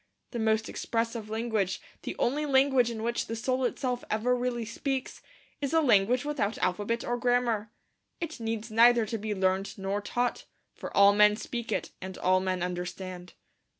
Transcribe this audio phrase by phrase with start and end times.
[0.31, 5.21] The most expressive language, the only language in which the soul itself ever really speaks,
[5.61, 7.69] is a language without alphabet or grammar.
[8.19, 12.39] It needs neither to be learned nor taught, for all men speak it, and all
[12.39, 13.33] men understand.